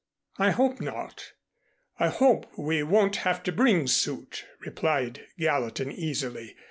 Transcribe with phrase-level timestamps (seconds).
[0.39, 1.33] "I hope not.
[1.99, 6.55] I hope we won't have to bring suit," replied Gallatin easily.